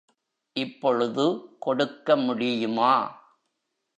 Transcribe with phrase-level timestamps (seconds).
[0.55, 1.25] இப்பொழுது
[1.59, 2.93] கொடுக்க முடியுமா?